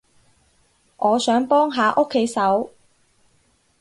[0.97, 2.71] 我想幫下屋企手